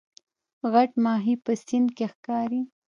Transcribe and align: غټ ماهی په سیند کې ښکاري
غټ 0.71 0.91
ماهی 1.03 1.35
په 1.43 1.51
سیند 1.65 1.89
کې 1.97 2.05
ښکاري 2.13 2.61